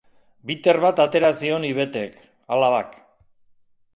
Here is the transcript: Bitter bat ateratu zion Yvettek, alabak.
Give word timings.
Bitter 0.51 0.79
bat 0.85 1.01
ateratu 1.03 1.41
zion 1.43 1.69
Yvettek, 1.69 2.17
alabak. 2.57 3.01